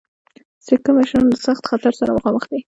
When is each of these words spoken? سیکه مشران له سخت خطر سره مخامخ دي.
سیکه 0.65 0.91
مشران 0.97 1.25
له 1.31 1.37
سخت 1.47 1.63
خطر 1.69 1.93
سره 1.99 2.11
مخامخ 2.17 2.43
دي. 2.49 2.57